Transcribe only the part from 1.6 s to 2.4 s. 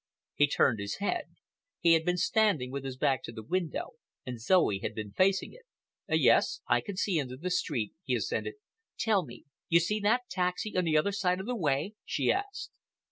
He had been